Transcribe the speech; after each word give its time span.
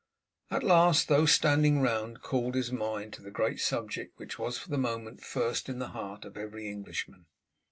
At 0.49 0.63
last 0.63 1.07
those 1.09 1.31
standing 1.31 1.79
round 1.79 2.23
called 2.23 2.55
his 2.55 2.71
mind 2.71 3.13
to 3.13 3.21
the 3.21 3.29
great 3.29 3.59
subject 3.59 4.17
which 4.17 4.39
was 4.39 4.57
for 4.57 4.69
the 4.69 4.79
moment 4.79 5.21
first 5.21 5.69
in 5.69 5.77
the 5.77 5.89
heart 5.89 6.25
of 6.25 6.37
every 6.37 6.71
Englishman. 6.71 7.27